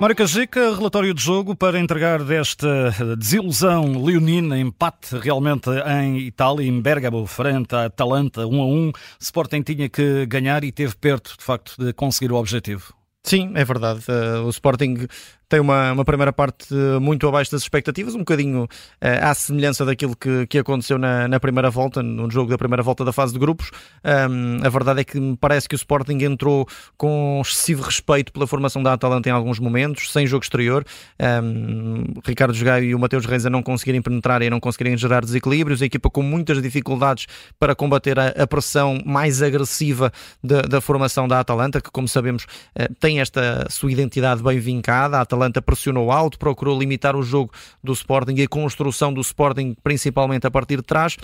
Mário 0.00 0.16
Cajica, 0.16 0.74
relatório 0.74 1.12
de 1.12 1.22
jogo 1.22 1.54
para 1.54 1.78
entregar 1.78 2.24
desta 2.24 2.90
desilusão 3.18 4.02
leonina, 4.02 4.58
empate 4.58 5.14
realmente 5.18 5.68
em 5.68 6.16
Itália, 6.20 6.66
em 6.66 6.80
Bergamo, 6.80 7.26
frente 7.26 7.74
à 7.74 7.84
Atalanta, 7.84 8.46
1 8.46 8.62
a 8.62 8.64
1. 8.64 8.92
Sporting 9.20 9.60
tinha 9.60 9.90
que 9.90 10.24
ganhar 10.24 10.64
e 10.64 10.72
teve 10.72 10.96
perto, 10.96 11.36
de 11.36 11.44
facto, 11.44 11.74
de 11.78 11.92
conseguir 11.92 12.32
o 12.32 12.36
objetivo. 12.36 12.94
Sim, 13.22 13.52
é 13.54 13.64
verdade. 13.64 14.00
Uh, 14.08 14.46
o 14.46 14.50
Sporting 14.50 15.06
tem 15.50 15.58
uma, 15.58 15.90
uma 15.90 16.04
primeira 16.04 16.32
parte 16.32 16.72
muito 17.00 17.26
abaixo 17.26 17.50
das 17.50 17.62
expectativas, 17.62 18.14
um 18.14 18.20
bocadinho 18.20 18.64
uh, 18.64 18.68
à 19.20 19.34
semelhança 19.34 19.84
daquilo 19.84 20.16
que, 20.16 20.46
que 20.46 20.58
aconteceu 20.58 20.96
na, 20.96 21.26
na 21.26 21.40
primeira 21.40 21.68
volta, 21.68 22.04
no 22.04 22.30
jogo 22.30 22.50
da 22.50 22.56
primeira 22.56 22.84
volta 22.84 23.04
da 23.04 23.12
fase 23.12 23.32
de 23.32 23.38
grupos. 23.40 23.72
Um, 24.30 24.64
a 24.64 24.68
verdade 24.68 25.00
é 25.00 25.04
que 25.04 25.18
me 25.18 25.36
parece 25.36 25.68
que 25.68 25.74
o 25.74 25.76
Sporting 25.76 26.18
entrou 26.22 26.68
com 26.96 27.42
excessivo 27.44 27.82
respeito 27.82 28.32
pela 28.32 28.46
formação 28.46 28.80
da 28.80 28.92
Atalanta 28.92 29.28
em 29.28 29.32
alguns 29.32 29.58
momentos, 29.58 30.12
sem 30.12 30.24
jogo 30.24 30.44
exterior. 30.44 30.84
Um, 31.20 32.04
Ricardo 32.24 32.56
Gaio 32.64 32.84
e 32.84 32.94
o 32.94 32.98
Mateus 32.98 33.26
Reis 33.26 33.44
a 33.44 33.50
não 33.50 33.60
conseguirem 33.62 34.00
penetrar 34.00 34.42
e 34.42 34.48
não 34.48 34.60
conseguirem 34.60 34.96
gerar 34.96 35.24
desequilíbrios. 35.24 35.82
A 35.82 35.84
equipa 35.84 36.08
com 36.08 36.22
muitas 36.22 36.62
dificuldades 36.62 37.26
para 37.58 37.74
combater 37.74 38.20
a, 38.20 38.28
a 38.28 38.46
pressão 38.46 39.00
mais 39.04 39.42
agressiva 39.42 40.12
da, 40.42 40.62
da 40.62 40.80
formação 40.80 41.26
da 41.26 41.40
Atalanta, 41.40 41.80
que, 41.80 41.90
como 41.90 42.06
sabemos, 42.06 42.44
uh, 42.78 42.94
tem 43.00 43.09
esta 43.18 43.66
sua 43.70 43.90
identidade 43.90 44.42
bem 44.42 44.58
vincada. 44.58 45.18
A 45.18 45.22
Atalanta 45.22 45.60
pressionou 45.60 46.12
alto, 46.12 46.38
procurou 46.38 46.78
limitar 46.78 47.16
o 47.16 47.22
jogo 47.22 47.52
do 47.82 47.92
Sporting 47.92 48.34
e 48.36 48.42
a 48.42 48.48
construção 48.48 49.12
do 49.12 49.20
Sporting, 49.20 49.74
principalmente 49.82 50.46
a 50.46 50.50
partir 50.50 50.76
de 50.76 50.82
trás. 50.82 51.16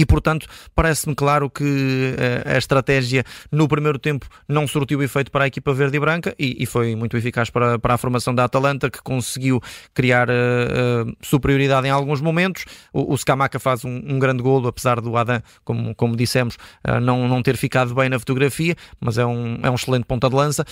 E, 0.00 0.06
portanto, 0.06 0.46
parece-me 0.74 1.14
claro 1.14 1.50
que 1.50 1.62
uh, 1.62 2.54
a 2.54 2.56
estratégia 2.56 3.22
no 3.52 3.68
primeiro 3.68 3.98
tempo 3.98 4.26
não 4.48 4.66
surtiu 4.66 5.02
efeito 5.02 5.30
para 5.30 5.44
a 5.44 5.46
equipa 5.46 5.74
verde 5.74 5.98
e 5.98 6.00
branca 6.00 6.34
e, 6.38 6.56
e 6.58 6.64
foi 6.64 6.96
muito 6.96 7.18
eficaz 7.18 7.50
para, 7.50 7.78
para 7.78 7.92
a 7.92 7.98
formação 7.98 8.34
da 8.34 8.44
Atalanta, 8.44 8.90
que 8.90 9.02
conseguiu 9.02 9.60
criar 9.92 10.30
uh, 10.30 10.32
uh, 10.32 11.16
superioridade 11.20 11.86
em 11.86 11.90
alguns 11.90 12.22
momentos. 12.22 12.64
O, 12.94 13.12
o 13.12 13.18
Scamaca 13.18 13.58
faz 13.58 13.84
um, 13.84 13.94
um, 13.94 14.18
grande 14.18 14.42
golo, 14.42 14.68
apesar 14.68 15.02
do 15.02 15.14
Adam, 15.18 15.42
como, 15.64 15.94
como 15.94 16.16
dissemos, 16.16 16.56
não, 17.02 17.28
não 17.28 17.42
ter 17.42 17.58
ficado 17.58 17.94
bem 17.94 18.08
na 18.08 18.18
fotografia, 18.18 18.74
mas 18.98 19.18
é 19.18 19.26
um, 19.26 19.58
é 19.62 19.70
um 19.70 19.74
excelente 19.74 20.04
ponta 20.04 20.30
de 20.30 20.34
lança. 20.34 20.64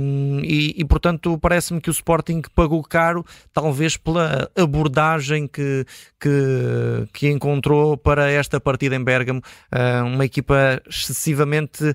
Um, 0.00 0.38
e, 0.44 0.74
e, 0.78 0.84
portanto, 0.84 1.36
parece-me 1.38 1.80
que 1.80 1.90
o 1.90 1.92
Sporting 1.92 2.42
pagou 2.54 2.80
caro, 2.84 3.26
talvez 3.52 3.96
pela 3.96 4.48
abordagem 4.56 5.48
que, 5.48 5.84
que, 6.20 7.08
que 7.12 7.28
encontrou 7.28 7.96
para 7.96 8.30
esta 8.30 8.60
partida 8.68 8.94
em 8.94 9.02
Bergamo, 9.02 9.40
uh, 9.72 10.04
uma 10.04 10.26
equipa 10.26 10.82
excessivamente 10.86 11.82
uh, 11.84 11.94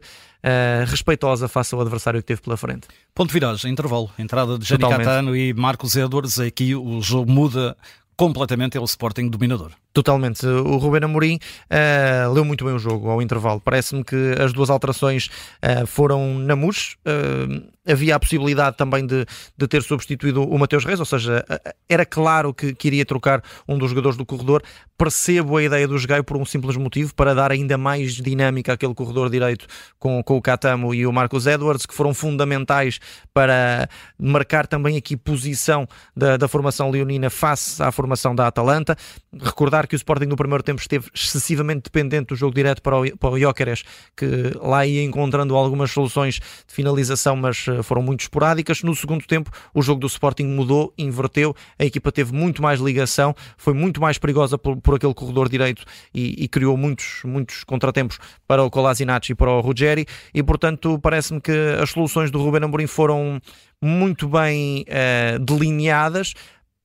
respeitosa 0.88 1.48
face 1.48 1.76
ao 1.76 1.82
adversário 1.82 2.20
que 2.20 2.26
teve 2.26 2.42
pela 2.42 2.58
frente. 2.58 2.88
Ponto 3.14 3.28
de 3.28 3.34
viragem, 3.34 3.72
intervalo, 3.72 4.10
entrada 4.18 4.58
de 4.58 4.66
Jani 4.66 4.90
Catano 4.90 5.36
e 5.36 5.54
Marcos 5.54 5.96
Edwards, 5.96 6.40
aqui 6.40 6.74
o 6.76 7.00
jogo 7.00 7.32
muda 7.32 7.78
completamente, 8.18 8.76
é 8.76 8.82
o 8.82 8.86
Sporting 8.86 9.30
dominador. 9.30 9.72
Totalmente. 9.94 10.45
O 10.47 10.77
Ruben 10.77 11.03
Amorim 11.03 11.39
uh, 11.69 12.33
leu 12.33 12.44
muito 12.44 12.66
bem 12.66 12.73
o 12.73 12.80
jogo 12.80 13.11
ao 13.11 13.22
intervalo. 13.22 13.61
Parece-me 13.61 14.03
que 14.03 14.36
as 14.44 14.52
duas 14.52 14.72
alterações 14.72 15.27
uh, 15.27 15.86
foram 15.86 16.39
na 16.39 16.55
MUS. 16.55 16.97
Uh, 17.05 17.72
havia 17.86 18.16
a 18.16 18.19
possibilidade 18.19 18.77
também 18.77 19.05
de, 19.05 19.25
de 19.58 19.67
ter 19.67 19.83
substituído 19.83 20.41
o 20.41 20.58
Mateus 20.58 20.86
Reis, 20.86 20.99
ou 20.99 21.05
seja, 21.05 21.45
era 21.88 22.05
claro 22.05 22.53
que, 22.53 22.73
que 22.73 22.88
iria 22.88 23.05
trocar 23.05 23.44
um 23.67 23.77
dos 23.77 23.89
jogadores 23.89 24.17
do 24.17 24.25
corredor. 24.25 24.64
Percebo 24.97 25.58
a 25.58 25.64
ideia 25.64 25.88
do 25.88 26.08
Gaio 26.08 26.23
por 26.23 26.38
um 26.38 26.45
simples 26.45 26.77
motivo, 26.77 27.14
para 27.14 27.36
dar 27.36 27.52
ainda 27.52 27.77
mais 27.77 28.14
dinâmica 28.14 28.73
àquele 28.73 28.94
corredor 28.94 29.30
direito 29.30 29.67
com, 29.99 30.23
com 30.23 30.37
o 30.37 30.42
Catamo 30.42 30.93
e 30.93 31.05
o 31.05 31.11
Marcos 31.11 31.45
Edwards, 31.45 31.86
que 31.86 31.93
foram 31.93 32.14
fundamentais 32.14 32.99
para 33.33 33.89
marcar 34.17 34.65
também 34.65 34.95
aqui 34.95 35.17
posição 35.17 35.86
da, 36.15 36.37
da 36.37 36.48
formação 36.48 36.89
leonina 36.89 37.30
face 37.30 37.83
à 37.83 37.92
formação 37.92 38.33
da 38.33 38.48
Atalanta. 38.48 38.95
Recordar 39.42 39.83
que 39.88 39.95
o 39.95 39.98
Sporting 39.98 40.26
no 40.26 40.36
primeiro 40.36 40.64
tempo 40.64 40.82
esteve 40.82 41.10
excessivamente 41.14 41.83
dependente 41.83 42.27
do 42.27 42.36
jogo 42.36 42.54
direto 42.54 42.82
para 42.82 42.99
o, 42.99 43.17
para 43.17 43.30
o 43.30 43.39
Jóqueres, 43.39 43.83
que 44.16 44.52
lá 44.61 44.86
ia 44.86 45.04
encontrando 45.04 45.55
algumas 45.55 45.92
soluções 45.92 46.36
de 46.36 46.73
finalização, 46.73 47.36
mas 47.36 47.66
eh, 47.67 47.83
foram 47.83 48.02
muito 48.02 48.21
esporádicas. 48.21 48.83
No 48.83 48.95
segundo 48.95 49.26
tempo, 49.26 49.52
o 49.73 49.82
jogo 49.82 49.99
do 49.99 50.08
Sporting 50.08 50.45
mudou, 50.45 50.94
inverteu, 50.98 51.55
a 51.77 51.86
equipa 51.86 52.11
teve 52.11 52.33
muito 52.33 52.61
mais 52.61 52.80
ligação, 52.80 53.36
foi 53.58 53.73
muito 53.73 54.02
mais 54.02 54.17
perigosa 54.17 54.58
por, 54.58 54.77
por 54.77 54.95
aquele 54.95 55.14
corredor 55.14 55.49
direito 55.49 55.83
e, 56.14 56.44
e, 56.44 56.48
criou 56.48 56.77
muitos, 56.77 57.21
muitos 57.23 57.64
contratempos 57.64 58.20
para 58.48 58.64
o 58.64 58.70
Kolasinac 58.70 59.32
e 59.32 59.36
para 59.36 59.52
o 59.52 59.61
Ruggeri, 59.61 60.05
e 60.33 60.44
portanto 60.44 61.00
parece-me 61.00 61.42
que 61.42 61.52
as 61.82 61.89
soluções 61.89 62.32
do 62.32 62.39
Ruben 62.39 62.64
Amorim 62.64 62.88
foram 62.88 63.42
muito 63.82 64.27
bem 64.30 64.86
uh, 64.88 65.39
delineadas, 65.39 66.33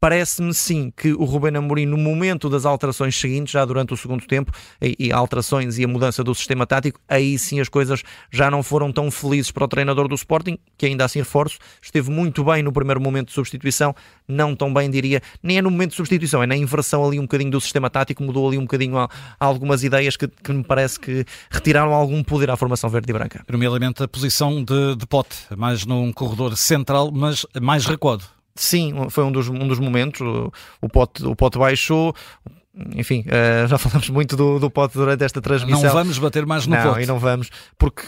Parece-me 0.01 0.55
sim 0.55 0.93
que 0.97 1.13
o 1.13 1.25
Ruben 1.25 1.57
Amorim, 1.57 1.85
no 1.85 1.97
momento 1.97 2.49
das 2.49 2.65
alterações 2.65 3.19
seguintes, 3.19 3.51
já 3.51 3.65
durante 3.65 3.93
o 3.93 3.97
segundo 3.97 4.25
tempo, 4.27 4.53
e, 4.81 4.95
e, 4.97 5.13
alterações 5.13 5.77
e 5.77 5.85
a 5.85 5.89
mudança 5.89 6.23
do 6.23 6.33
sistema 6.37 6.65
tático, 6.65 7.01
aí 7.09 7.37
sim 7.37 7.59
as 7.59 7.69
coisas 7.69 8.05
já 8.31 8.49
não 8.49 8.63
foram 8.63 8.93
tão 8.93 9.11
felizes 9.11 9.51
para 9.51 9.65
o 9.65 9.69
treinador 9.69 10.07
do 10.07 10.15
Sporting, 10.15 10.57
que 10.77 10.87
ainda 10.87 11.05
assim 11.05 11.19
reforço, 11.19 11.59
esteve 11.83 12.13
muito 12.13 12.45
bem 12.45 12.63
no 12.63 12.71
primeiro 12.71 13.01
momento 13.01 13.29
de 13.29 13.35
substituição, 13.35 13.93
não 14.29 14.55
tão 14.55 14.73
bem 14.73 14.89
diria, 14.89 15.21
nem 15.43 15.59
é 15.59 15.63
no 15.63 15.69
momento 15.69 15.91
de 15.91 15.97
substituição, 15.97 16.45
é 16.45 16.47
na 16.47 16.57
inversão 16.57 17.05
ali 17.05 17.19
um 17.19 17.23
bocadinho 17.23 17.51
do 17.51 17.61
sistema 17.61 17.91
tático, 17.91 18.23
mudou 18.23 18.47
ali 18.47 18.57
um 18.57 18.63
bocadinho 18.63 18.97
a, 18.99 19.11
a 19.41 19.45
algumas 19.45 19.83
ideias 19.83 20.17
que, 20.17 20.29
que, 20.29 20.53
me 20.53 20.63
parece 20.63 21.01
que 21.01 21.25
retiraram 21.51 21.93
algum 21.93 22.23
poder 22.23 22.51
à 22.51 22.57
formação 22.57 22.89
verde 22.89 23.11
e 23.11 23.13
branca. 23.13 23.43
Primeiramente 23.45 24.01
a 24.01 24.07
posição 24.07 24.63
de, 24.63 24.95
de 24.95 25.07
pote, 25.09 25.39
mais 25.57 25.85
num 25.85 26.13
corredor 26.13 26.57
central, 26.57 27.11
mas 27.11 27.45
mais 27.61 27.85
recuado. 27.85 28.38
Sim, 28.61 28.95
foi 29.11 29.25
um 29.25 29.33
dos, 29.33 29.49
um 29.49 29.67
dos 29.67 29.79
momentos. 29.79 30.21
O, 30.21 30.53
o, 30.81 30.89
pote, 30.89 31.25
o 31.25 31.35
pote 31.35 31.59
baixou, 31.59 32.15
enfim, 32.95 33.25
uh, 33.27 33.67
já 33.67 33.77
falamos 33.79 34.09
muito 34.09 34.37
do, 34.37 34.59
do 34.59 34.71
pote 34.71 34.95
durante 34.95 35.25
esta 35.25 35.41
transmissão. 35.41 35.83
Não 35.83 35.93
vamos 35.93 36.19
bater 36.19 36.47
mais 36.47 36.67
no 36.67 36.77
não, 36.77 36.83
pote. 36.83 37.03
e 37.03 37.07
não 37.07 37.19
vamos, 37.19 37.51
porque, 37.77 38.03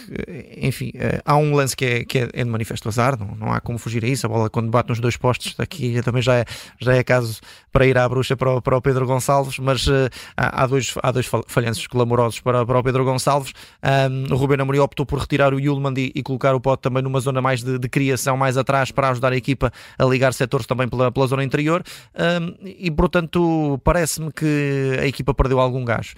enfim, 0.56 0.92
uh, 0.96 1.20
há 1.24 1.36
um 1.36 1.54
lance 1.54 1.76
que 1.76 1.84
é, 1.84 2.04
que 2.04 2.18
é, 2.18 2.28
é 2.32 2.44
de 2.44 2.50
manifesto 2.50 2.88
azar, 2.88 3.18
não, 3.18 3.34
não 3.34 3.52
há 3.52 3.60
como 3.60 3.78
fugir 3.78 4.04
a 4.04 4.08
isso. 4.08 4.26
A 4.26 4.28
bola, 4.28 4.50
quando 4.50 4.70
bate 4.70 4.88
nos 4.88 5.00
dois 5.00 5.16
postos, 5.16 5.54
aqui 5.58 6.00
também 6.02 6.22
já 6.22 6.36
é, 6.36 6.44
já 6.80 6.94
é 6.94 7.02
caso 7.02 7.40
para 7.72 7.86
ir 7.86 7.96
à 7.96 8.08
bruxa 8.08 8.36
para 8.36 8.56
o, 8.56 8.62
para 8.62 8.76
o 8.76 8.82
Pedro 8.82 9.06
Gonçalves, 9.06 9.58
mas 9.58 9.86
uh, 9.86 10.08
há, 10.36 10.66
dois, 10.66 10.94
há 11.02 11.10
dois 11.10 11.28
falhanços 11.46 11.86
clamorosos 11.86 12.40
para, 12.40 12.64
para 12.64 12.78
o 12.78 12.82
Pedro 12.82 13.04
Gonçalves. 13.04 13.52
Um, 13.82 14.32
o 14.32 14.36
Ruben 14.36 14.60
Amorim 14.60 14.78
optou 14.78 15.06
por 15.06 15.18
retirar 15.18 15.54
o 15.54 15.60
Yulman 15.60 15.94
e, 15.96 16.12
e, 16.14 16.22
colocar 16.22 16.54
o 16.54 16.60
pote 16.60 16.82
também 16.82 17.02
numa 17.02 17.20
zona 17.20 17.40
mais 17.40 17.62
de, 17.62 17.78
de, 17.78 17.88
criação, 17.88 18.36
mais 18.36 18.56
atrás, 18.56 18.90
para 18.90 19.10
ajudar 19.10 19.32
a 19.32 19.36
equipa 19.36 19.72
a 19.98 20.04
ligar 20.04 20.32
setores 20.32 20.66
também 20.66 20.88
pela, 20.88 21.10
pela 21.10 21.26
zona 21.26 21.44
interior. 21.44 21.82
Um, 22.14 22.54
e, 22.64 22.90
portanto, 22.90 23.80
parece-me 23.84 24.32
que 24.32 24.98
a 25.00 25.06
equipa 25.06 25.34
perdeu 25.34 25.60
algum 25.60 25.84
gás. 25.84 26.14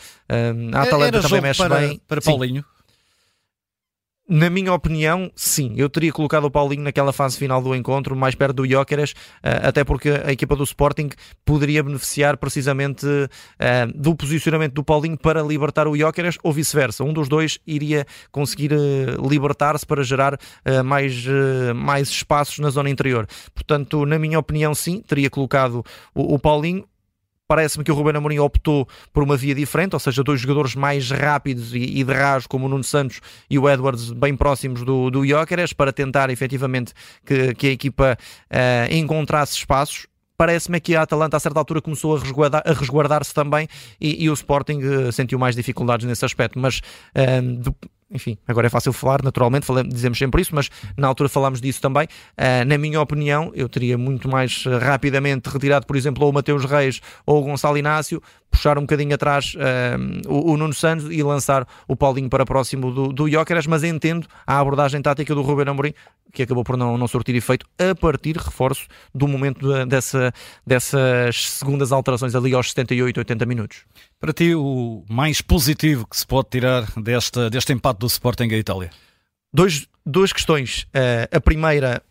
a 0.73 0.83
Atalanta 0.83 1.19
Era 1.19 1.23
também 1.23 1.41
mexe 1.41 1.63
para, 1.63 1.79
bem. 1.79 2.01
Para 2.07 2.21
Paulinho. 2.21 2.63
Sim. 2.63 2.82
Na 4.35 4.49
minha 4.49 4.73
opinião, 4.73 5.31
sim. 5.37 5.75
Eu 5.77 5.91
teria 5.91 6.11
colocado 6.11 6.45
o 6.45 6.51
Paulinho 6.51 6.83
naquela 6.83 7.13
fase 7.13 7.37
final 7.37 7.61
do 7.61 7.75
encontro, 7.77 8.17
mais 8.17 8.35
perto 8.35 8.55
do 8.55 8.67
Jóqueres, 8.67 9.13
eh, 9.43 9.61
até 9.63 9.85
porque 9.85 10.09
a 10.09 10.33
equipa 10.33 10.57
do 10.57 10.65
Sporting 10.65 11.11
poderia 11.45 11.83
beneficiar 11.83 12.39
precisamente 12.39 13.07
eh, 13.59 13.87
do 13.95 14.17
posicionamento 14.17 14.73
do 14.73 14.83
Paulinho 14.83 15.19
para 15.19 15.43
libertar 15.43 15.87
o 15.87 15.95
Jóqueres 15.95 16.39
ou 16.43 16.51
vice-versa. 16.51 17.05
Um 17.05 17.13
dos 17.13 17.29
dois 17.29 17.59
iria 17.67 18.07
conseguir 18.31 18.73
eh, 18.73 18.79
libertar-se 19.21 19.85
para 19.85 20.03
gerar 20.03 20.39
mais, 20.83 21.27
mais 21.77 22.09
espaços 22.09 22.59
na 22.59 22.71
zona 22.71 22.89
interior. 22.89 23.27
Portanto, 23.55 24.07
na 24.07 24.19
minha 24.19 24.39
opinião, 24.39 24.75
sim, 24.75 25.03
teria 25.07 25.29
colocado 25.29 25.85
o 26.15 26.39
Paulinho 26.39 26.87
parece-me 27.53 27.85
que 27.85 27.93
o 27.93 27.95
Ruben 27.95 28.17
Amorim 28.17 28.39
optou 28.39 28.89
por 29.13 29.23
uma 29.23 29.37
via 29.37 29.55
diferente, 29.55 29.93
ou 29.93 30.01
seja, 30.01 30.25
dois 30.25 30.41
jogadores 30.41 30.75
mais 30.75 31.11
rápidos 31.11 31.75
e, 31.75 31.81
e 31.81 32.03
de 32.03 32.11
rasgo, 32.11 32.49
como 32.49 32.65
o 32.65 32.69
Nuno 32.71 32.83
Santos 32.83 33.21
e 33.51 33.59
o 33.59 33.69
Edwards, 33.69 34.11
bem 34.11 34.35
próximos 34.35 34.83
do, 34.83 35.11
do 35.11 35.27
Jóqueres, 35.27 35.75
para 35.75 35.93
tentar 35.93 36.31
efetivamente 36.31 36.95
que, 37.27 37.53
que 37.55 37.67
a 37.67 37.71
equipa 37.71 38.17
uh, 38.17 38.95
encontrasse 38.95 39.55
espaços. 39.55 40.07
Parece-me 40.35 40.81
que 40.81 40.97
a 40.97 41.03
Atalanta 41.03 41.37
a 41.37 41.41
certa 41.41 41.59
altura 41.59 41.83
começou 41.83 42.17
a 42.17 42.21
resguardar-se 42.21 42.73
resguardar 42.73 43.23
também 43.27 43.69
e, 44.01 44.25
e, 44.25 44.31
o 44.31 44.33
Sporting 44.33 44.79
uh, 44.79 45.13
sentiu 45.13 45.39
mais 45.39 45.55
dificuldades 45.55 46.07
nesse 46.07 46.25
aspecto, 46.25 46.59
mas 46.59 46.79
uh, 47.15 47.75
enfim, 48.13 48.37
agora 48.47 48.67
é 48.67 48.71
fácil 48.71 48.93
falar, 48.93 49.23
naturalmente, 49.23 49.65
falamos, 49.65 49.93
dizemos 49.93 50.19
sempre 50.19 50.43
isso, 50.43 50.55
mas 50.55 50.71
na 50.97 51.09
altura 51.09 51.29
falámos 51.29 51.61
disso 51.61 51.81
também. 51.81 52.07
Uh, 52.37 52.65
na 52.67 52.77
minha 52.77 53.01
opinião, 53.01 53.51
eu 53.55 53.69
teria 53.69 53.97
muito 53.97 54.29
mais 54.29 54.65
rapidamente 54.81 55.49
retirado, 55.49 55.87
por 55.87 55.97
exemplo, 55.97 56.25
ou 56.25 56.31
o 56.31 56.35
Mateus 56.35 56.65
Reis 56.65 57.01
ou 57.25 57.41
o 57.41 57.45
Gonçalo 57.45 57.79
Inácio, 57.79 58.23
puxar 58.53 58.79
um 58.79 58.83
bocadinho 58.83 59.15
atrás 59.15 59.55
uh, 59.57 60.31
o, 60.31 60.53
o, 60.53 60.57
Nuno 60.57 60.75
Santos 60.75 61.07
e 61.11 61.23
lançar 61.23 61.67
o 61.89 61.97
Paulinho 61.97 62.29
para 62.29 62.45
próximo 62.45 62.93
do, 62.93 63.13
do 63.13 63.29
Jóqueras, 63.29 63.67
mas 63.67 63.83
entendo 63.83 64.29
a 64.47 64.59
abordagem 64.59 65.01
tática 65.01 65.35
do 65.35 65.43
Ruben 65.43 65.69
Amorim, 65.69 65.95
que 66.33 66.43
acabou 66.43 66.63
por 66.63 66.77
não, 66.77 66.97
não 66.97 67.09
sortir 67.09 67.35
efeito 67.35 67.67
a 67.79 67.95
partir, 67.95 68.37
reforço, 68.37 68.87
do 69.15 69.27
momento 69.27 69.67
de, 69.67 69.87
dessa, 69.87 70.33
dessas 70.67 71.51
segundas 71.51 71.91
alterações 71.91 72.35
ali 72.35 72.55
aos 72.55 72.69
78, 72.69 73.19
80 73.19 73.47
minutos. 73.47 73.85
Para 74.21 74.33
ti, 74.33 74.55
o 74.55 75.03
mais 75.09 75.41
positivo 75.41 76.07
que 76.07 76.17
se 76.17 76.27
pode 76.27 76.49
tirar 76.51 76.87
deste, 76.97 77.51
deste 77.51 77.73
empate 77.73 78.01
do 78.01 78.07
Sporting 78.07 78.53
à 78.53 78.59
Itália? 78.59 78.91
Dois, 79.53 79.87
duas 80.05 80.33
questões. 80.33 80.87
Uh, 80.95 81.37
a 81.37 81.41
primeira, 81.41 82.03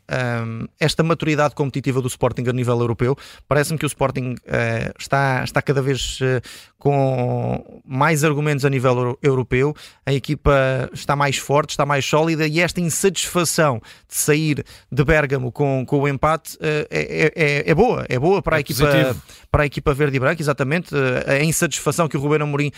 um, 0.45 0.67
esta 0.79 1.03
maturidade 1.03 1.53
competitiva 1.53 2.01
do 2.01 2.07
Sporting 2.07 2.43
a 2.47 2.53
nível 2.53 2.79
europeu. 2.79 3.17
Parece-me 3.47 3.77
que 3.77 3.85
o 3.85 3.87
Sporting 3.87 4.33
uh, 4.33 4.93
está, 4.97 5.43
está 5.43 5.61
cada 5.61 5.81
vez 5.81 6.19
uh, 6.21 6.41
com 6.77 7.81
mais 7.85 8.23
argumentos 8.23 8.65
a 8.65 8.69
nível 8.69 9.17
europeu. 9.21 9.75
A 10.05 10.13
equipa 10.13 10.89
está 10.93 11.15
mais 11.15 11.37
forte, 11.37 11.71
está 11.71 11.85
mais 11.85 12.05
sólida 12.05 12.47
e 12.47 12.59
esta 12.59 12.81
insatisfação 12.81 13.81
de 14.07 14.15
sair 14.15 14.65
de 14.91 15.03
Bérgamo 15.03 15.51
com, 15.51 15.85
com 15.85 15.99
o 15.99 16.07
empate 16.07 16.57
é, 16.59 16.87
é, 16.89 17.33
é, 17.35 17.69
é 17.69 17.75
boa. 17.75 18.05
É 18.09 18.17
boa 18.17 18.41
para, 18.41 18.55
é 18.55 18.57
a 18.57 18.61
equipa, 18.61 19.15
para 19.51 19.63
a 19.63 19.65
equipa 19.65 19.93
verde 19.93 20.17
e 20.17 20.19
branca, 20.19 20.41
exatamente. 20.41 20.95
A 21.27 21.43
insatisfação 21.43 22.07
que 22.07 22.17
o 22.17 22.19
Ruben 22.19 22.41
Amorim 22.41 22.71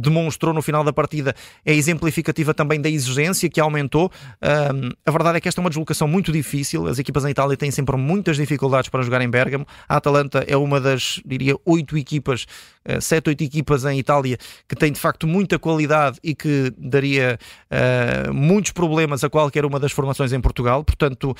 demonstrou 0.00 0.54
no 0.54 0.62
final 0.62 0.82
da 0.82 0.92
partida 0.92 1.34
é 1.66 1.74
exemplificativa 1.74 2.54
também 2.54 2.80
da 2.80 2.88
exigência 2.88 3.50
que 3.50 3.60
aumentou. 3.60 4.10
Um, 4.42 4.90
a 5.04 5.10
verdade 5.10 5.38
é 5.38 5.40
que 5.40 5.48
esta 5.48 5.60
é 5.60 5.62
uma 5.62 5.70
deslocação 5.70 6.06
muito 6.06 6.30
difícil. 6.30 6.86
As 6.86 6.98
equipas 6.98 7.24
em 7.24 7.30
Itália 7.30 7.56
têm 7.56 7.70
sempre 7.70 7.96
muitas 7.96 8.36
dificuldades 8.36 8.88
para 8.88 9.02
jogar 9.02 9.20
em 9.20 9.28
Bergamo. 9.28 9.66
A 9.88 9.96
Atalanta 9.96 10.44
é 10.46 10.56
uma 10.56 10.80
das, 10.80 11.20
diria, 11.24 11.54
oito 11.64 11.96
equipas, 11.96 12.46
uh, 12.88 13.00
sete, 13.00 13.28
oito 13.28 13.42
equipas 13.42 13.84
em 13.84 13.98
Itália 13.98 14.38
que 14.68 14.76
tem 14.76 14.92
de 14.92 15.00
facto 15.00 15.26
muita 15.26 15.58
qualidade 15.58 16.18
e 16.22 16.34
que 16.34 16.72
daria 16.76 17.38
uh, 17.70 18.32
muitos 18.32 18.72
problemas 18.72 19.24
a 19.24 19.30
qualquer 19.30 19.64
uma 19.64 19.80
das 19.80 19.92
formações 19.92 20.32
em 20.32 20.40
Portugal. 20.40 20.84
Portanto, 20.84 21.34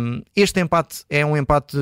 um, 0.00 0.22
este 0.34 0.60
empate 0.60 1.04
é 1.08 1.24
um 1.24 1.36
empate 1.36 1.76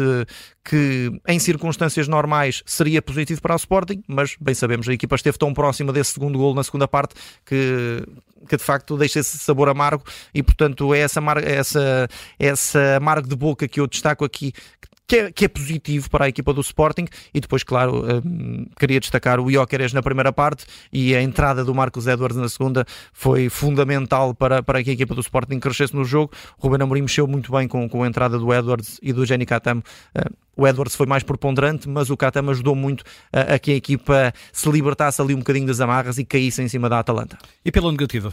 que 0.70 1.10
em 1.26 1.36
circunstâncias 1.40 2.06
normais 2.06 2.62
seria 2.64 3.02
positivo 3.02 3.42
para 3.42 3.54
o 3.54 3.56
Sporting, 3.56 4.04
mas 4.06 4.36
bem 4.40 4.54
sabemos, 4.54 4.88
a 4.88 4.92
equipa 4.92 5.16
esteve 5.16 5.36
tão 5.36 5.52
próxima 5.52 5.92
desse 5.92 6.12
segundo 6.12 6.38
gol 6.38 6.54
na 6.54 6.62
segunda 6.62 6.86
parte 6.86 7.16
que, 7.44 8.06
que 8.48 8.56
de 8.56 8.62
facto 8.62 8.96
deixa 8.96 9.18
esse 9.18 9.36
sabor 9.36 9.68
amargo 9.68 10.04
e 10.32 10.44
portanto 10.44 10.94
é 10.94 11.00
essa, 11.00 11.20
essa, 11.42 12.08
essa 12.38 12.96
amargo 12.98 13.26
de 13.26 13.34
boca 13.34 13.66
que 13.66 13.80
eu 13.80 13.88
destaco 13.88 14.24
aqui 14.24 14.52
que 14.52 14.89
é, 15.16 15.32
que 15.32 15.44
é, 15.44 15.48
positivo 15.48 16.10
para 16.10 16.26
a 16.26 16.28
equipa 16.28 16.52
do 16.52 16.60
Sporting. 16.60 17.06
E 17.32 17.40
depois, 17.40 17.62
claro, 17.62 18.04
um, 18.24 18.66
queria 18.78 19.00
destacar 19.00 19.40
o 19.40 19.50
Jóqueres 19.50 19.92
na 19.92 20.02
primeira 20.02 20.32
parte 20.32 20.64
e 20.92 21.14
a 21.14 21.22
entrada 21.22 21.64
do 21.64 21.74
Marcos 21.74 22.06
Edwards 22.06 22.36
na 22.36 22.48
segunda 22.48 22.84
foi 23.12 23.48
fundamental 23.48 24.34
para, 24.34 24.62
para 24.62 24.82
que 24.82 24.90
a 24.90 24.92
equipa 24.92 25.14
do 25.14 25.20
Sporting 25.20 25.58
crescesse 25.58 25.94
no 25.94 26.04
jogo. 26.04 26.32
O 26.58 26.62
Ruben 26.62 26.82
Amorim 26.82 27.02
mexeu 27.02 27.26
muito 27.26 27.52
bem 27.52 27.66
com, 27.68 27.88
com 27.88 28.02
a 28.02 28.06
entrada 28.06 28.38
do 28.38 28.52
Edwards 28.52 28.98
e 29.02 29.12
do 29.12 29.24
Jenny 29.26 29.46
Katam. 29.46 29.78
Uh, 29.78 30.34
o 30.56 30.66
Edwards 30.66 30.94
foi 30.94 31.06
mais 31.06 31.22
preponderante, 31.22 31.88
mas 31.88 32.10
o 32.10 32.16
Katam 32.16 32.50
ajudou 32.50 32.74
muito 32.74 33.02
a, 33.32 33.54
a 33.54 33.58
que 33.58 33.70
a 33.70 33.74
equipa 33.74 34.32
se 34.52 34.70
libertasse 34.70 35.20
ali 35.22 35.34
um 35.34 35.38
bocadinho 35.38 35.66
das 35.66 35.80
amarras 35.80 36.18
e 36.18 36.24
caísse 36.24 36.62
em 36.62 36.68
cima 36.68 36.88
da 36.88 36.98
Atalanta. 36.98 37.38
E 37.64 37.72
pela 37.72 37.90
negativa? 37.90 38.32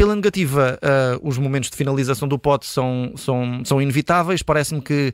Pela 0.00 0.16
negativa, 0.16 0.78
uh, 0.82 1.28
os 1.28 1.36
momentos 1.36 1.68
de 1.68 1.76
finalização 1.76 2.26
do 2.26 2.38
pote 2.38 2.64
são, 2.64 3.12
são, 3.18 3.62
são 3.66 3.82
inevitáveis. 3.82 4.42
Parece-me 4.42 4.80
que 4.80 5.12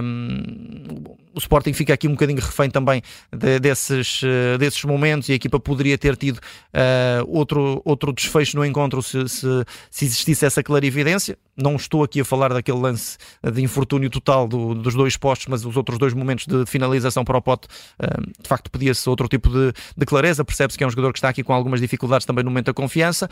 um, 0.00 1.16
o 1.34 1.38
Sporting 1.38 1.72
fica 1.72 1.92
aqui 1.92 2.06
um 2.06 2.12
bocadinho 2.12 2.40
refém 2.40 2.70
também 2.70 3.02
de, 3.32 3.58
desses, 3.58 4.22
uh, 4.22 4.56
desses 4.58 4.82
momentos 4.84 5.28
e 5.28 5.32
a 5.32 5.34
equipa 5.34 5.58
poderia 5.58 5.98
ter 5.98 6.16
tido 6.16 6.36
uh, 6.38 7.24
outro, 7.26 7.82
outro 7.84 8.12
desfecho 8.12 8.56
no 8.56 8.64
encontro 8.64 9.02
se, 9.02 9.28
se, 9.28 9.46
se, 9.90 10.04
existisse 10.04 10.46
essa 10.46 10.62
clarividência. 10.62 11.36
Não 11.56 11.76
estou 11.76 12.02
aqui 12.02 12.20
a 12.20 12.24
falar 12.24 12.52
daquele 12.52 12.78
lance 12.78 13.16
de 13.42 13.62
infortúnio 13.62 14.10
total 14.10 14.46
do, 14.46 14.74
dos 14.74 14.94
dois 14.94 15.16
postos, 15.16 15.46
mas 15.48 15.64
os 15.64 15.76
outros 15.76 15.98
dois 15.98 16.12
momentos 16.14 16.46
de 16.46 16.64
finalização 16.66 17.24
para 17.24 17.36
o 17.36 17.42
pote, 17.42 17.66
uh, 18.00 18.22
de 18.40 18.48
facto, 18.48 18.70
pedia-se 18.70 19.08
outro 19.08 19.26
tipo 19.28 19.50
de, 19.50 19.72
de 19.96 20.06
clareza. 20.06 20.44
Percebe-se 20.44 20.78
que 20.78 20.84
é 20.84 20.86
um 20.86 20.90
jogador 20.90 21.12
que 21.12 21.18
está 21.18 21.28
aqui 21.28 21.42
com 21.42 21.52
algumas 21.52 21.80
dificuldades 21.80 22.26
também 22.26 22.44
no 22.44 22.50
momento 22.50 22.66
da 22.66 22.74
confiança. 22.74 23.28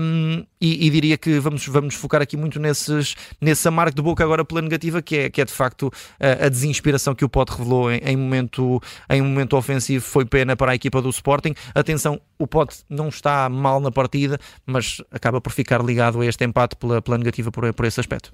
Um, 0.00 0.44
e, 0.60 0.86
e, 0.86 0.90
diria 0.90 1.16
que 1.16 1.38
vamos, 1.38 1.66
vamos 1.66 1.94
focar 1.94 2.22
aqui 2.22 2.36
muito 2.36 2.58
nesses, 2.58 3.14
nesse 3.40 3.66
amargo 3.68 3.94
de 3.94 4.02
boca 4.02 4.24
agora 4.24 4.44
pela 4.44 4.62
negativa, 4.62 5.02
que 5.02 5.16
é, 5.16 5.30
que 5.30 5.40
é 5.40 5.44
de 5.44 5.52
facto 5.52 5.92
a 6.18 6.48
desinspiração 6.48 7.14
que 7.14 7.24
o 7.24 7.28
Pote 7.36 7.52
revelou 7.52 7.92
em, 7.92 7.98
em, 7.98 8.16
momento, 8.16 8.80
em 9.10 9.20
momento 9.20 9.58
ofensivo. 9.58 10.02
Foi 10.02 10.24
pena 10.24 10.56
para 10.56 10.72
a 10.72 10.74
equipa 10.74 11.02
do 11.02 11.10
Sporting. 11.10 11.52
Atenção, 11.74 12.18
o 12.38 12.46
Pote 12.46 12.78
não 12.88 13.08
está 13.08 13.46
mal 13.50 13.78
na 13.78 13.90
partida, 13.90 14.38
mas 14.64 15.02
acaba 15.10 15.38
por 15.38 15.52
ficar 15.52 15.84
ligado 15.84 16.22
a 16.22 16.24
este 16.24 16.46
empate 16.46 16.76
pela, 16.76 17.02
pela 17.02 17.18
negativa 17.18 17.52
por, 17.52 17.70
por 17.74 17.84
esse 17.84 18.00
aspecto. 18.00 18.32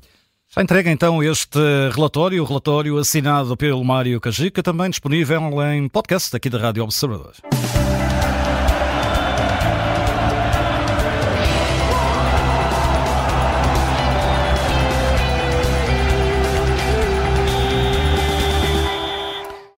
Já 0.54 0.62
entrega 0.62 0.88
então 0.88 1.20
este 1.20 1.58
relatório, 1.92 2.44
o 2.44 2.46
relatório 2.46 2.96
assinado 2.96 3.56
pelo 3.56 3.82
Mário 3.82 4.20
Cajica, 4.20 4.62
também 4.62 4.88
disponível 4.88 5.40
em 5.72 5.88
podcast 5.88 6.36
aqui 6.36 6.48
da 6.48 6.58
Rádio 6.58 6.84
Observador. 6.84 7.32